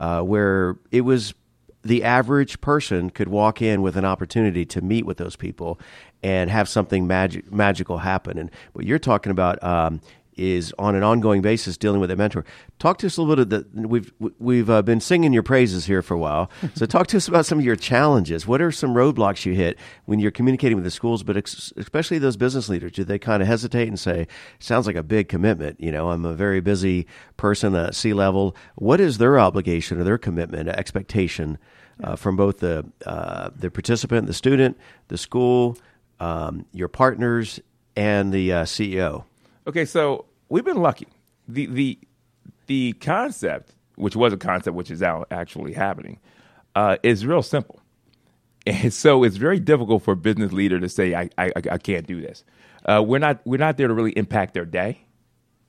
[0.00, 1.34] uh, where it was
[1.82, 5.78] the average person could walk in with an opportunity to meet with those people
[6.22, 8.38] and have something magic, magical happen.
[8.38, 10.00] And what you're talking about um,
[10.38, 12.44] is on an ongoing basis dealing with a mentor.
[12.78, 13.58] Talk to us a little bit.
[13.58, 16.50] Of the, we've we've uh, been singing your praises here for a while.
[16.74, 18.46] So talk to us about some of your challenges.
[18.46, 22.18] What are some roadblocks you hit when you're communicating with the schools, but ex- especially
[22.18, 22.92] those business leaders?
[22.92, 24.28] Do they kind of hesitate and say,
[24.60, 25.80] "Sounds like a big commitment"?
[25.80, 28.54] You know, I'm a very busy person at C level.
[28.76, 31.58] What is their obligation or their commitment, expectation
[32.02, 35.76] uh, from both the uh, the participant, the student, the school,
[36.20, 37.60] um, your partners,
[37.96, 39.24] and the uh, CEO?
[39.66, 41.08] Okay, so we've been lucky.
[41.46, 41.98] The the
[42.66, 46.20] the concept, which was a concept, which is now actually happening,
[46.74, 47.80] uh, is real simple.
[48.66, 52.06] And so it's very difficult for a business leader to say, "I I, I can't
[52.06, 52.44] do this."
[52.84, 55.00] Uh, we're not we're not there to really impact their day.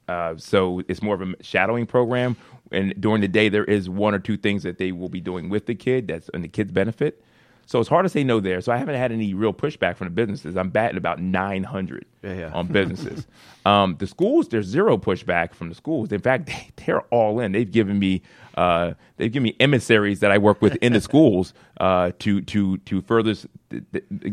[0.10, 2.36] Uh, so it's more of a shadowing program.
[2.72, 5.50] And during the day, there is one or two things that they will be doing
[5.50, 7.24] with the kid that's in the kid's benefit.
[7.69, 8.62] So it's hard to say no there.
[8.62, 10.58] So I haven't had any real pushback from the businesses.
[10.58, 12.51] I'm batting about 900 Yeah, yeah.
[12.51, 13.27] on businesses.
[13.67, 16.12] um, the schools, there's zero pushback from the schools.
[16.12, 17.51] In fact, they, they're all in.
[17.51, 18.23] They've given me
[18.55, 22.77] uh, they've given me emissaries that I work with in the schools uh, to to
[22.77, 23.36] to further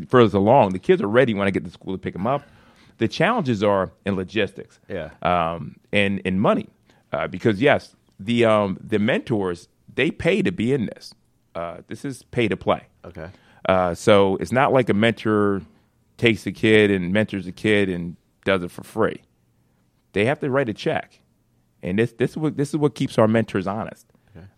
[0.09, 0.72] further along.
[0.72, 2.42] The kids are ready when I get to school to pick them up.
[2.96, 5.11] The challenges are in logistics, Yeah.
[5.20, 6.70] um, and in money,
[7.12, 11.12] uh, because yes, the um, the mentors they pay to be in this.
[11.55, 12.83] Uh, this is pay to play.
[13.07, 13.31] Okay.
[13.69, 15.62] Uh, so it's not like a mentor
[16.16, 19.23] takes a kid and mentors a kid and does it for free.
[20.12, 21.21] They have to write a check,
[21.83, 24.07] and this this is what this is what keeps our mentors honest.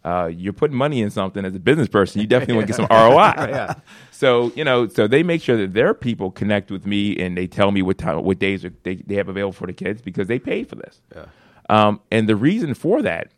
[0.05, 2.21] Uh, you're putting money in something as a business person.
[2.21, 3.15] You definitely want to get some ROI.
[3.49, 3.75] yeah.
[4.11, 7.47] So you know, so they make sure that their people connect with me and they
[7.47, 10.29] tell me what time, what days are, they they have available for the kids because
[10.29, 11.01] they paid for this.
[11.69, 13.31] Um, and the reason for that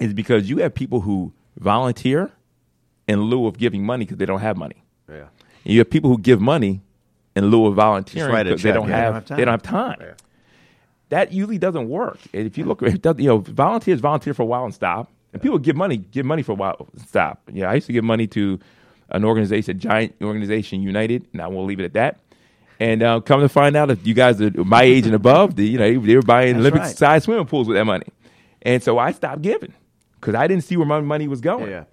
[0.00, 2.32] is because you have people who volunteer
[3.08, 4.82] in lieu of giving money because they don't have money.
[5.08, 5.26] Yeah.
[5.64, 6.80] And you have people who give money
[7.34, 9.12] in lieu of volunteering because they don't yeah.
[9.12, 10.14] have, They they don't have time.
[11.10, 12.18] That usually doesn't work.
[12.34, 15.10] And if you look, it does, you know, volunteers volunteer for a while and stop,
[15.32, 17.42] and people give money, give money for a while, and stop.
[17.52, 18.58] Yeah, I used to give money to
[19.10, 22.18] an organization, a giant organization, United, and I will leave it at that.
[22.80, 25.64] And uh, come to find out, if you guys are my age and above, the,
[25.66, 27.22] you know, they were buying That's Olympic right.
[27.22, 28.06] swimming pools with that money,
[28.62, 29.72] and so I stopped giving
[30.20, 31.70] because I didn't see where my money was going.
[31.70, 31.84] Yeah.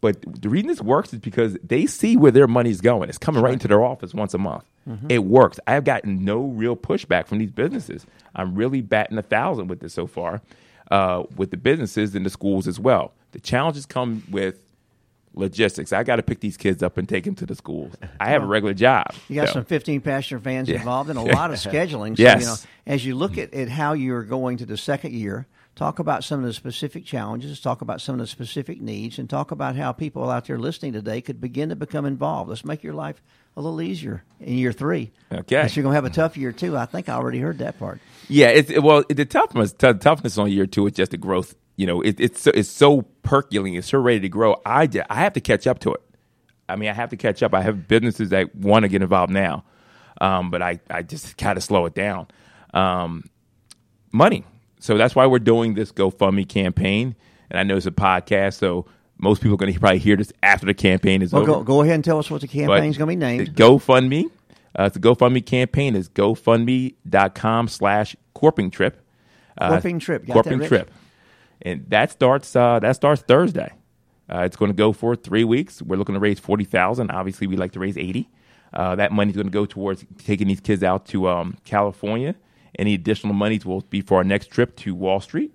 [0.00, 3.08] But the reason this works is because they see where their money's going.
[3.08, 4.64] It's coming right into their office once a month.
[4.88, 5.10] Mm-hmm.
[5.10, 5.58] It works.
[5.66, 8.06] I've gotten no real pushback from these businesses.
[8.34, 10.42] I'm really batting a thousand with this so far,
[10.90, 13.12] uh, with the businesses and the schools as well.
[13.32, 14.60] The challenges come with
[15.34, 15.92] logistics.
[15.92, 17.94] I got to pick these kids up and take them to the schools.
[18.20, 19.06] I have a regular job.
[19.28, 20.76] You got so- some 15 passenger fans Yeah.
[20.76, 22.16] involved and a lot of scheduling.
[22.16, 22.40] So, Yes.
[22.42, 22.54] you know,
[22.86, 26.40] as you look at, at how you're going to the second year, talk about some
[26.40, 29.92] of the specific challenges, talk about some of the specific needs, and talk about how
[29.92, 32.48] people out there listening today could begin to become involved.
[32.48, 33.22] Let's make your life
[33.56, 35.12] a little easier in year three.
[35.30, 35.68] Okay.
[35.72, 36.76] You're going to have a tough year two.
[36.76, 38.00] I think I already heard that part.
[38.28, 41.54] Yeah, it's it- well the toughness t- toughness on year two is just the growth.
[41.76, 44.56] You know, it, it's so, it's so percolating, it's so ready to grow.
[44.64, 46.00] I I have to catch up to it.
[46.68, 47.52] I mean, I have to catch up.
[47.54, 49.64] I have businesses that want to get involved now,
[50.20, 52.28] um, but I I just got to slow it down.
[52.72, 53.24] Um,
[54.10, 54.44] money,
[54.86, 57.16] so that's why we're doing this GoFundMe campaign.
[57.50, 58.86] And I know it's a podcast, so
[59.18, 61.52] most people are going to probably hear this after the campaign is Well, over.
[61.52, 63.54] go, go ahead and tell us what the campaign is going to be named.
[63.54, 64.30] GoFundMe.
[64.78, 69.00] Uh, it's the GoFundMe campaign is GoFundMe.com slash Corping Trip.
[69.58, 70.26] Uh, Corping Trip.
[70.26, 70.60] Got Corping?
[70.60, 70.90] Trip.
[71.62, 73.72] And that starts uh, that starts Thursday.
[74.28, 75.80] Uh, it's going to go for three weeks.
[75.80, 77.10] We're looking to raise forty thousand.
[77.10, 78.28] Obviously, we'd like to raise eighty.
[78.72, 82.34] Uh, that is going to go towards taking these kids out to um, California.
[82.78, 85.52] Any additional monies will be for our next trip to Wall Street,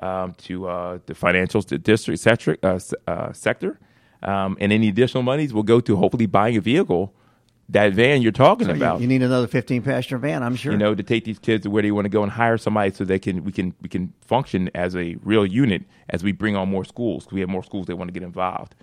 [0.00, 3.78] um, to uh, the financial st- district sector, uh, uh, sector.
[4.22, 7.12] Um, and any additional monies will go to hopefully buying a vehicle,
[7.68, 10.72] that van you're talking So about you need another 15 passenger van, I'm sure.
[10.72, 12.90] you know, to take these kids to where they want to go and hire somebody
[12.92, 16.54] so they can we can we can function as a real unit as we bring
[16.56, 17.24] on more schools.
[17.24, 18.74] because We have more schools that want to get involved.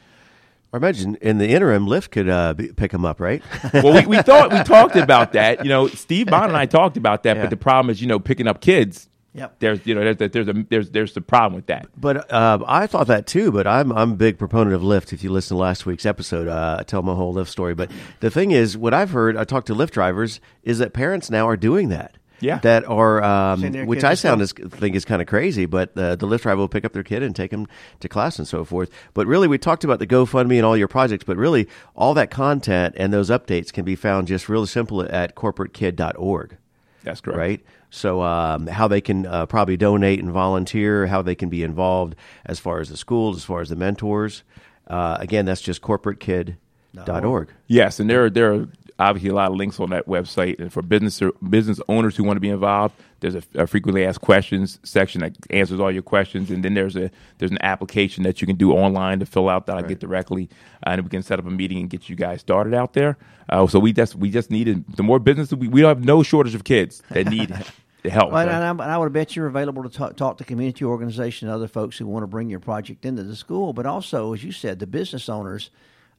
[0.72, 3.42] I imagine in the interim, Lyft could uh, be, pick them up, right?
[3.74, 5.64] Well, we, we thought we talked about that.
[5.64, 7.44] You know, Steve Bond and I talked about that, Yeah.
[7.44, 9.10] but the problem is, you know, picking up kids.
[9.34, 9.56] Yep.
[9.60, 11.88] There's you know there's there's a there's there's the problem with that.
[11.96, 13.52] But uh, I thought that too.
[13.52, 15.14] But I'm I'm a big proponent of Lyft.
[15.14, 17.76] If you listen to last week's episode, uh, I tell my whole Lyft story.
[17.76, 21.30] But the thing is, what I've heard, I talked to Lyft drivers, is that parents
[21.30, 22.16] now are doing that.
[22.42, 22.60] Yeah.
[22.60, 25.66] that are um, which I sound is think is kind of crazy.
[25.66, 27.68] But uh, the Lyft driver will pick up their kid and take them
[28.00, 28.90] to class and so forth.
[29.14, 31.24] But really, we talked about the GoFundMe and all your projects.
[31.24, 35.36] But really, all that content and those updates can be found just really simple at
[35.36, 36.58] corporatekid.org
[37.04, 37.38] That's correct.
[37.38, 37.66] right?
[37.92, 42.16] So, um, how they can uh, probably donate and volunteer, how they can be involved
[42.46, 44.44] as far as the schools, as far as the mentors.
[44.88, 47.50] Uh, again, that's just corporatekid.org.
[47.68, 48.68] Yes, and there are there are
[49.00, 52.38] obviously a lot of links on that website, and for business business owners who want
[52.38, 56.52] to be involved, there's a, a frequently asked questions section that answers all your questions,
[56.52, 59.66] and then there's a there's an application that you can do online to fill out
[59.68, 60.50] that I get directly,
[60.86, 63.18] uh, and we can set up a meeting and get you guys started out there.
[63.48, 66.22] Uh, so we just we just needed the more business we we don't have no
[66.22, 67.50] shortage of kids that need
[68.04, 68.32] the help.
[68.32, 68.54] Well, right?
[68.54, 71.56] and, I, and I would bet you're available to talk, talk to community organization and
[71.56, 73.74] other folks who want to bring your project into the school.
[73.74, 75.70] But also, as you said, the business owners,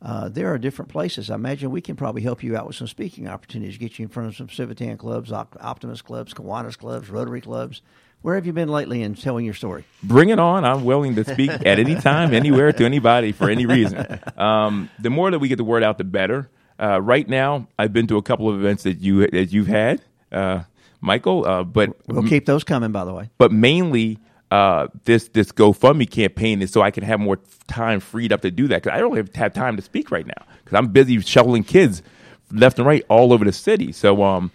[0.03, 1.31] uh, there are different places.
[1.31, 4.09] I imagine we can probably help you out with some speaking opportunities, get you in
[4.09, 7.83] front of some Civitan clubs, Op- Optimist clubs, Kiwanis clubs, Rotary clubs.
[8.23, 9.85] Where have you been lately in telling your story?
[10.03, 10.65] Bring it on.
[10.65, 14.21] I'm willing to speak at any time, anywhere, to anybody for any reason.
[14.37, 16.51] Um, the more that we get the word out, the better.
[16.79, 20.03] Uh, right now, I've been to a couple of events that you that you've had,
[20.33, 20.65] uh,
[21.01, 21.47] Michael.
[21.47, 23.31] Uh, but We'll keep those coming, by the way.
[23.39, 24.19] but mainly
[24.51, 28.51] uh, this this GoFundMe campaign is so I can have more time freed up to
[28.51, 31.21] do that because I don't have, have time to speak right now because I'm busy
[31.21, 32.03] shuttling kids
[32.51, 33.93] left and right all over the city.
[33.93, 34.51] So um,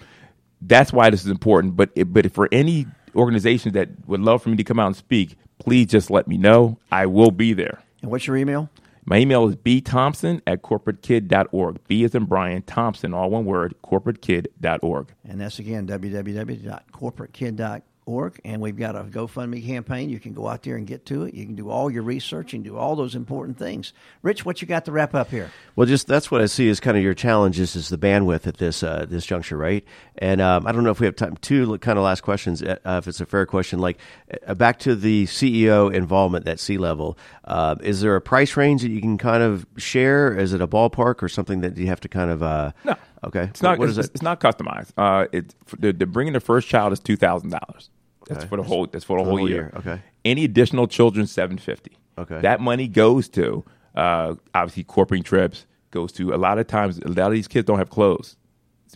[0.62, 1.78] that's why this is important.
[1.78, 4.96] But it, but for any organizations that would love for me to come out and
[4.96, 6.78] speak, please just let me know.
[6.92, 7.82] I will be there.
[8.02, 8.70] And what's your email?
[9.08, 11.80] My email is bthompson at corporatekid.org.
[11.88, 15.14] B is in Brian, Thompson, all one word, corporatekid.org.
[15.24, 17.84] And that's again www.corporatekid.org.
[18.06, 20.10] org, and we've got a GoFundMe campaign.
[20.10, 21.34] You can go out there and get to it.
[21.34, 23.94] You can do all your research and do all those important things.
[24.22, 25.52] Rich, what you got to wrap up here?
[25.76, 28.58] Well, just that's what I see as kind of your challenges is the bandwidth at
[28.58, 29.84] this uh, this juncture, right?
[30.18, 31.38] And um, I don't know if we have time.
[31.38, 33.80] Two kind of last questions, uh, if it's a fair question.
[33.80, 33.98] Like
[34.48, 37.18] uh, back to the CEO involvement at C level.
[37.44, 40.38] Uh, is there a price range that you can kind of share?
[40.38, 42.44] Is it a ballpark or something that you have to kind of?
[42.44, 42.96] Uh, no.
[43.24, 43.44] Okay.
[43.44, 43.80] It's not.
[43.80, 44.12] What it's, it?
[44.14, 44.92] it's not customized.
[44.98, 47.90] Uh, it's the, the bringing the first child is two thousand dollars.
[48.26, 48.48] That's Okay.
[48.48, 48.88] for the whole.
[48.88, 49.58] That's for the For the whole whole year.
[49.58, 50.02] year, okay.
[50.24, 51.98] Any additional children, seven fifty.
[52.18, 52.42] Okay.
[52.42, 53.64] That money goes to
[53.96, 55.66] uh, obviously corporate trips.
[55.92, 56.98] Goes to a lot of times.
[57.00, 58.36] A lot of these kids don't have clothes.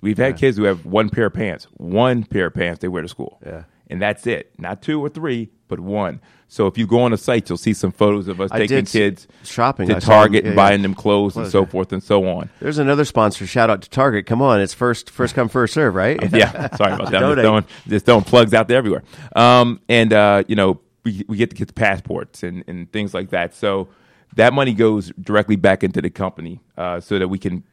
[0.02, 1.68] We've had kids who have one pair of pants.
[1.78, 3.40] One pair of pants they wear to school.
[3.46, 3.64] Yeah.
[3.90, 4.52] And that's it.
[4.58, 6.20] Not two or three, but one.
[6.50, 8.86] So if you go on the site, you'll see some photos of us I taking
[8.86, 9.88] kids shopping.
[9.88, 10.18] to I saw them.
[10.20, 10.64] Target Yeah, and yeah.
[10.64, 12.50] buying them clothes and so forth and so on.
[12.60, 13.46] There's another sponsor.
[13.48, 14.26] Shout out to Target.
[14.26, 16.20] Come on, it's first first come first serve, right?
[16.34, 17.24] yeah, sorry about that.
[17.24, 19.04] I'm just throwing, just throwing plugs out there everywhere.
[19.36, 23.30] Um, and uh, you know, we, we get the kids passports and, and things like
[23.30, 23.54] that.
[23.54, 23.88] So
[24.36, 27.64] that money goes directly back into the company uh, so that we can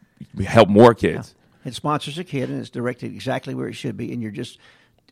[0.44, 1.34] help more kids.
[1.64, 4.12] It sponsors a kid, and it's directed exactly where it should be.
[4.12, 4.58] And you're just,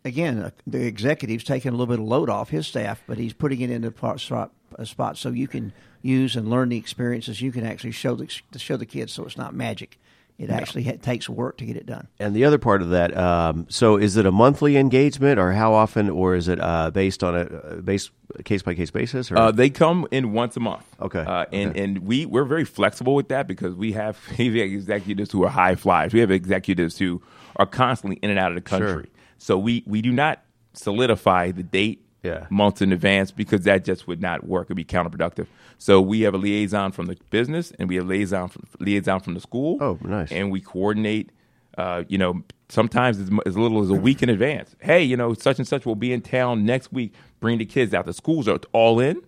[0.05, 3.33] again, uh, the executive's taking a little bit of load off his staff, but he's
[3.33, 7.41] putting it into part, spot, a spot so you can use and learn the experiences.
[7.41, 9.99] You can actually show the show the kids, so it's not magic.
[10.37, 12.09] It actually ha- takes work to get it done.
[12.19, 15.73] And the other part of that, um, so is it a monthly engagement, or how
[15.75, 18.11] often, or is it uh, based on a uh, base
[18.45, 19.31] case by case basis?
[19.31, 20.85] Or Uh, they come in once a month.
[21.01, 21.21] Okay.
[21.21, 21.85] Uh, and Okay.
[21.85, 25.51] and we we're very flexible with that because we have we have executives who are
[25.51, 26.13] high flyers.
[26.13, 27.23] We have executives who
[27.55, 28.89] are constantly in and out of the country.
[28.89, 29.05] Sure.
[29.39, 30.43] So we we do not
[30.73, 32.47] solidify the date Yeah.
[32.51, 34.67] months in advance because that just would not work.
[34.67, 35.47] It'd be counterproductive.
[35.79, 39.35] So we have a liaison from the business and we have liaison from, liaison from
[39.35, 39.79] the school.
[39.81, 40.33] Oh, nice.
[40.33, 41.31] And we coordinate.
[41.77, 44.77] Uh, you know, sometimes as, as little as a week in advance.
[44.81, 47.13] Hey, you know, such and such will be in town next week.
[47.41, 48.07] Bring the kids out.
[48.07, 49.21] The schools are all in.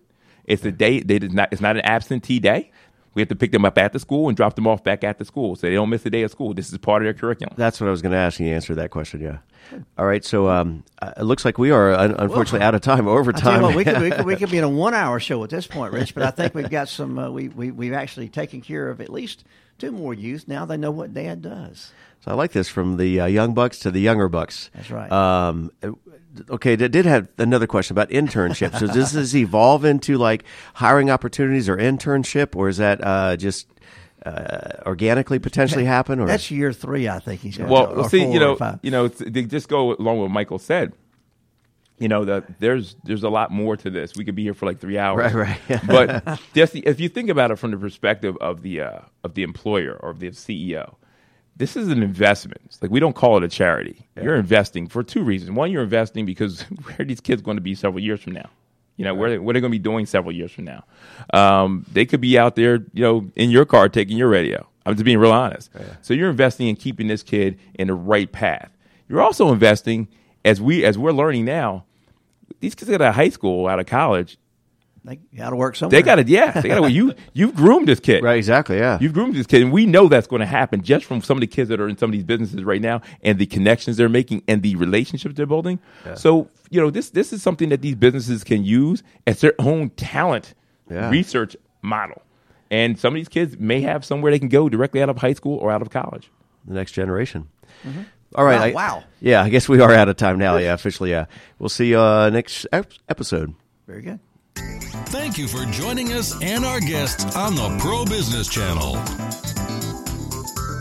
[0.45, 1.01] It's a day.
[1.01, 1.49] They did not.
[1.51, 2.71] It's not an absentee day.
[3.17, 5.17] We have to pick them up at the school and drop them off back at
[5.17, 6.53] the school, so they don't miss a day of school.
[6.53, 7.55] This is part of their curriculum.
[7.57, 8.39] That's what I was going to ask.
[8.39, 9.21] You answered that question.
[9.21, 9.39] Yeah.
[9.97, 10.23] All right.
[10.23, 13.07] So um, uh, it looks like we are un- unfortunately out of time.
[13.07, 13.63] Over I tell you time.
[13.63, 15.93] what, we could, we, could, we could be in a one-hour show at this point,
[15.93, 16.13] Rich.
[16.13, 17.17] But I think we've got some.
[17.17, 19.43] Uh, we we we've actually taken care of at least
[19.79, 20.47] two more youth.
[20.47, 21.91] Now they know what Dad does.
[22.21, 24.69] So I like this from the uh, young bucks to the younger bucks.
[24.75, 25.11] That's right.
[25.11, 25.71] Um,
[26.49, 28.79] okay, I did have another question about internships.
[28.79, 30.43] so does this evolve into like
[30.75, 33.67] hiring opportunities or internship, or is that uh, just
[34.25, 36.19] uh, organically potentially happen?
[36.19, 37.69] Or That's year three, I think he's going.
[37.69, 40.59] Well, to, well, see, you know, you know, they just go along with what Michael
[40.59, 40.93] said.
[41.99, 44.15] You know that there's there's a lot more to this.
[44.15, 45.81] We could be here for like three hours, Right, right.
[45.87, 49.33] but just the, if you think about it from the perspective of the uh, of
[49.33, 50.93] the employer or the CEO,
[51.57, 52.61] this is an investment.
[52.65, 54.07] It's like we don't call it a charity.
[54.21, 55.51] You're investing for two reasons.
[55.51, 58.49] One, you're investing because where are these kids going to be several years from now?
[58.95, 60.83] You know, where they, what are they going to be doing several years from now?
[61.33, 64.67] Um, they could be out there, you know, in your car taking your radio.
[64.85, 65.69] I'm just being real honest.
[66.01, 68.71] So you're investing in keeping this kid in the right path.
[69.09, 70.07] You're also investing
[70.45, 71.85] as we as we're learning now.
[72.59, 74.37] These kids out of high school, out of college.
[75.07, 75.99] They got to work somewhere.
[75.99, 76.91] They got to, yeah, they got to.
[76.91, 78.97] You you've groomed this kid, right, exactly, yeah.
[79.01, 81.41] You've groomed this kid, and we know that's going to happen just from some of
[81.41, 84.09] the kids that are in some of these businesses right now, and the connections they're
[84.09, 85.79] making, and the relationships they're building.
[86.15, 89.89] So, you know, this this is something that these businesses can use as their own
[89.91, 90.53] talent
[90.89, 91.09] Yeah.
[91.09, 92.21] research model.
[92.69, 95.33] And some of these kids may have somewhere they can go directly out of high
[95.33, 96.29] school or out of college.
[96.67, 97.47] the next generation.
[98.35, 98.73] All right.
[98.73, 99.03] Wow, I- wow.
[99.21, 100.57] Yeah, I guess we are out of time now.
[100.57, 101.11] Yeah, officially.
[101.11, 101.27] Yeah,
[101.59, 103.53] we'll see you uh, next ep- episode.
[103.87, 104.19] Very good.
[105.07, 108.93] Thank you for joining us and our guests on the Pro Business Channel.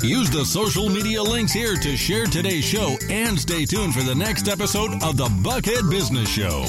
[0.02, 4.14] Use the social media links here to share today's show and stay tuned for the
[4.14, 6.64] next episode of the Buckhead Business Show.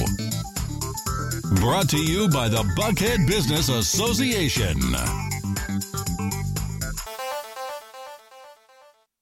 [1.61, 4.79] Brought to you by the Buckhead Business Association.